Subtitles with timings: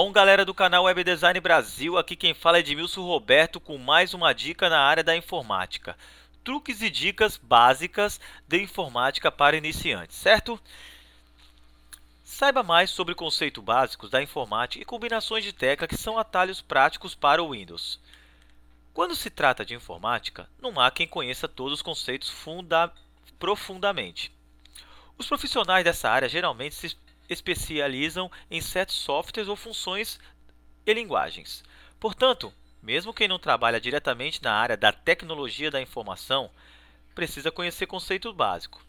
[0.00, 4.14] Bom, galera do canal Web Design Brasil, aqui quem fala é Edmilson Roberto com mais
[4.14, 5.98] uma dica na área da informática.
[6.44, 10.56] Truques e dicas básicas de informática para iniciantes, certo?
[12.22, 17.16] Saiba mais sobre conceitos básicos da informática e combinações de tecla que são atalhos práticos
[17.16, 17.98] para o Windows.
[18.94, 22.32] Quando se trata de informática, não há quem conheça todos os conceitos
[23.36, 24.32] profundamente.
[25.18, 26.96] Os profissionais dessa área geralmente se
[27.28, 30.18] especializam em certos softwares ou funções
[30.86, 31.62] e linguagens.
[32.00, 36.50] Portanto, mesmo quem não trabalha diretamente na área da tecnologia da informação,
[37.14, 38.82] precisa conhecer conceitos básicos.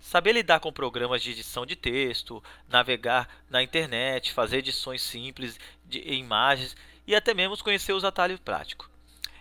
[0.00, 6.00] Saber lidar com programas de edição de texto, navegar na internet, fazer edições simples de
[6.12, 8.88] imagens e até mesmo conhecer os atalhos práticos.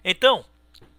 [0.04, 0.46] Então,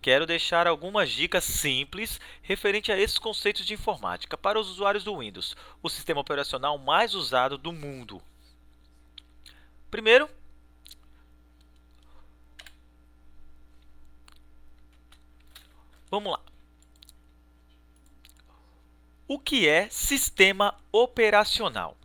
[0.00, 5.18] quero deixar algumas dicas simples referente a esses conceitos de informática para os usuários do
[5.18, 8.22] Windows, o sistema operacional mais usado do mundo.
[9.90, 10.28] Primeiro,
[16.10, 16.40] vamos lá.
[19.28, 21.96] O que é sistema operacional?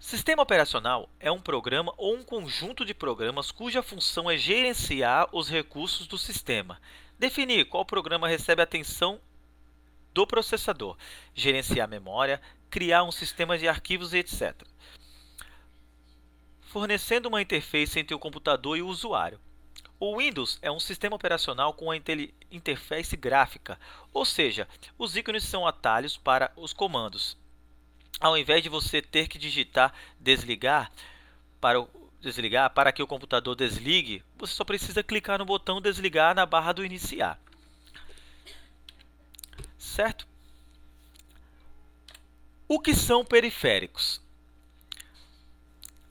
[0.00, 5.50] Sistema operacional é um programa ou um conjunto de programas cuja função é gerenciar os
[5.50, 6.80] recursos do sistema,
[7.18, 9.20] definir qual programa recebe atenção
[10.14, 10.96] do processador,
[11.34, 12.40] gerenciar memória,
[12.70, 14.62] criar um sistema de arquivos, etc.
[16.62, 19.38] Fornecendo uma interface entre o computador e o usuário.
[20.00, 21.96] O Windows é um sistema operacional com a
[22.50, 23.78] interface gráfica,
[24.14, 27.36] ou seja, os ícones são atalhos para os comandos
[28.20, 30.92] ao invés de você ter que digitar desligar
[31.60, 31.88] para o,
[32.20, 36.72] desligar para que o computador desligue, você só precisa clicar no botão desligar na barra
[36.72, 37.40] do iniciar.
[39.78, 40.28] Certo?
[42.68, 44.20] O que são periféricos?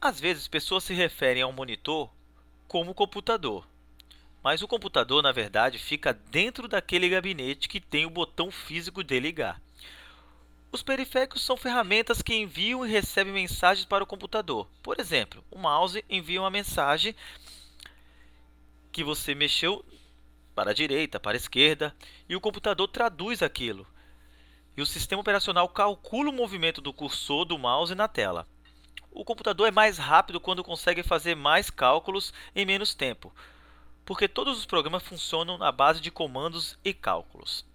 [0.02, 2.10] Às vezes, pessoas se referem a um monitor
[2.68, 3.68] como computador,
[4.42, 9.20] mas o computador, na verdade, fica dentro daquele gabinete que tem o botão físico de
[9.20, 9.62] ligar.
[10.72, 14.70] Os periféricos são ferramentas que enviam e recebem mensagens para o computador.
[14.84, 17.16] Por exemplo, o mouse envia uma mensagem
[18.92, 19.84] que você mexeu
[20.54, 21.96] para a direita, para a esquerda,
[22.28, 23.88] e o computador traduz aquilo.
[24.78, 28.48] E o sistema operacional calcula o movimento do cursor do mouse na tela.
[29.12, 33.34] O computador é mais rápido quando consegue fazer mais cálculos em menos tempo,
[34.06, 37.66] porque todos os programas funcionam na base de comandos e cálculos.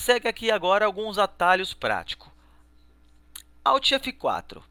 [0.00, 2.26] Segue aqui agora alguns atalhos práticos.
[3.62, 4.62] Alt F4.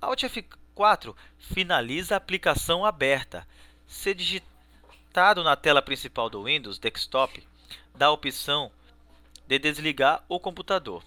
[0.00, 3.46] Alt F4 finaliza a aplicação aberta.
[3.86, 7.46] Se digitado na tela principal do Windows Desktop,
[7.94, 8.72] dá a opção
[9.46, 11.04] de desligar o computador.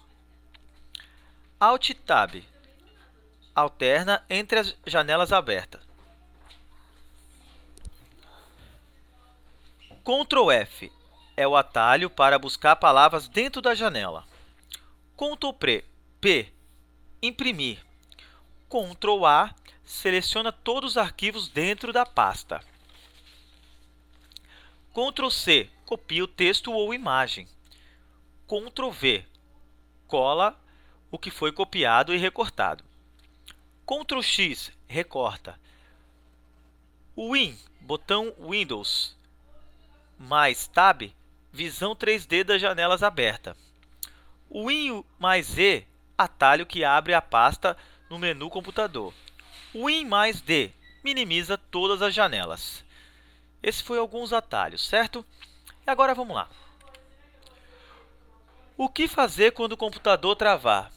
[1.58, 2.44] Alt Tab
[3.52, 5.82] alterna entre as janelas abertas.
[10.04, 10.95] Ctrl F
[11.36, 14.24] é o atalho para buscar palavras dentro da janela.
[15.16, 15.82] Ctrl
[16.20, 16.52] P,
[17.22, 17.84] imprimir.
[18.68, 19.54] Ctrl A,
[19.84, 22.60] seleciona todos os arquivos dentro da pasta.
[24.92, 27.46] Ctrl C, copia o texto ou imagem.
[28.46, 29.24] Ctrl V,
[30.06, 30.58] cola
[31.10, 32.82] o que foi copiado e recortado.
[33.86, 35.60] Ctrl X, recorta.
[37.16, 39.16] Win, botão Windows,
[40.18, 41.10] mais Tab,
[41.56, 43.56] visão 3D das janelas aberta.
[44.48, 45.86] O Win mais E,
[46.16, 47.74] atalho que abre a pasta
[48.10, 49.12] no menu computador.
[49.72, 50.70] O Win mais D,
[51.02, 52.84] minimiza todas as janelas.
[53.62, 55.24] Esse foi alguns atalhos, certo?
[55.86, 56.48] E agora vamos lá.
[58.76, 60.92] O que fazer quando o computador travar?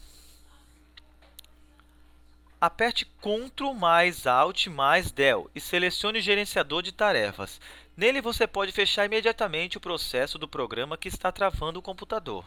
[2.61, 7.59] Aperte Ctrl mais Alt mais Del e selecione o gerenciador de tarefas.
[7.95, 12.43] Nele, você pode fechar imediatamente o processo do programa que está travando o computador.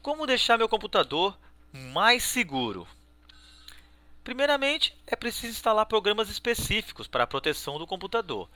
[0.00, 1.38] Como deixar meu computador
[1.70, 2.88] mais seguro?
[4.24, 8.48] Primeiramente, é preciso instalar programas específicos para a proteção do computador,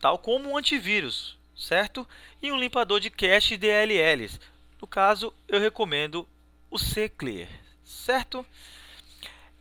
[0.00, 2.08] tal como um antivírus, certo?
[2.40, 4.40] E um limpador de cache DLLs.
[4.80, 6.26] No caso, eu recomendo
[6.70, 8.44] o CClear certo?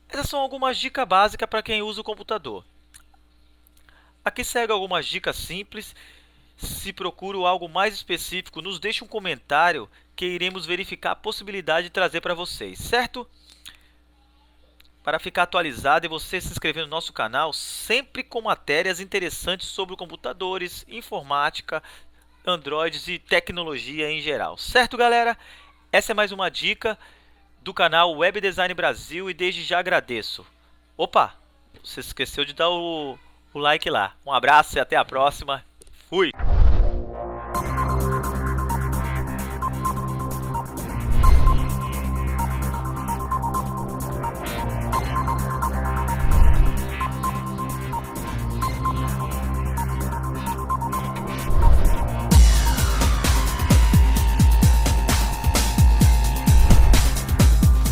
[0.08, 2.64] Essas são algumas dicas básicas para quem usa o computador.
[4.24, 5.96] Aqui segue algumas dicas simples.
[6.56, 11.94] Se procura algo mais específico, nos deixe um comentário que iremos verificar a possibilidade de
[11.94, 13.28] trazer para vocês, certo?
[15.04, 19.98] Para ficar atualizado e você se inscrever no nosso canal, sempre com matérias interessantes sobre
[19.98, 21.84] computadores, informática,
[22.46, 24.58] Androids e tecnologia em geral.
[24.58, 25.38] Certo, galera?
[25.92, 26.98] Essa é mais uma dica
[27.64, 30.46] do canal Web Design Brasil e desde já agradeço.
[30.98, 31.34] Opa,
[31.82, 33.18] você esqueceu de dar o,
[33.54, 34.14] o like lá.
[34.26, 35.64] Um abraço e até a próxima.
[36.10, 36.32] Fui!